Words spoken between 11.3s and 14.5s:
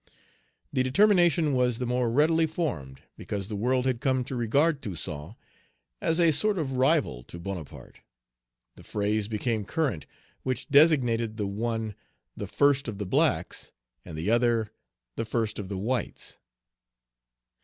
the one "the first of the blacks," and the